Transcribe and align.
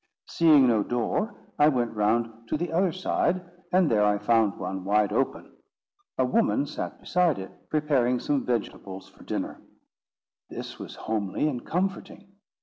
Seeing 0.25 0.65
no 0.67 0.81
door, 0.81 1.35
I 1.59 1.67
went 1.67 1.93
round 1.93 2.47
to 2.47 2.57
the 2.57 2.71
other 2.73 2.91
side, 2.91 3.39
and 3.71 3.87
there 3.87 4.03
I 4.03 4.17
found 4.17 4.57
one, 4.57 4.83
wide 4.83 5.13
open. 5.13 5.55
A 6.17 6.25
woman 6.25 6.65
sat 6.65 6.99
beside 6.99 7.37
it, 7.37 7.69
preparing 7.69 8.19
some 8.19 8.43
vegetables 8.43 9.07
for 9.07 9.23
dinner. 9.23 9.61
This 10.49 10.79
was 10.79 10.95
homely 10.95 11.47
and 11.47 11.63
comforting. 11.63 12.31